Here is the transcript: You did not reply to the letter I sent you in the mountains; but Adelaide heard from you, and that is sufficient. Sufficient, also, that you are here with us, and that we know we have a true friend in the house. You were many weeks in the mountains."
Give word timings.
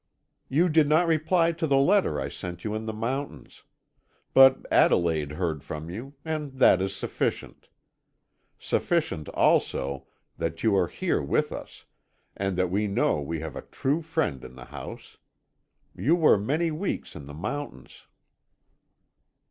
You 0.49 0.67
did 0.67 0.87
not 0.89 1.05
reply 1.05 1.51
to 1.51 1.67
the 1.67 1.77
letter 1.77 2.19
I 2.19 2.27
sent 2.27 2.63
you 2.63 2.73
in 2.73 2.87
the 2.87 2.91
mountains; 2.91 3.61
but 4.33 4.65
Adelaide 4.71 5.33
heard 5.33 5.63
from 5.63 5.91
you, 5.91 6.15
and 6.25 6.53
that 6.53 6.81
is 6.81 6.95
sufficient. 6.95 7.69
Sufficient, 8.57 9.29
also, 9.29 10.07
that 10.39 10.63
you 10.63 10.75
are 10.75 10.87
here 10.87 11.21
with 11.21 11.51
us, 11.51 11.85
and 12.35 12.57
that 12.57 12.71
we 12.71 12.87
know 12.87 13.21
we 13.21 13.41
have 13.41 13.55
a 13.55 13.61
true 13.61 14.01
friend 14.01 14.43
in 14.43 14.55
the 14.55 14.65
house. 14.65 15.17
You 15.95 16.15
were 16.15 16.35
many 16.35 16.71
weeks 16.71 17.15
in 17.15 17.25
the 17.25 17.35
mountains." 17.35 18.07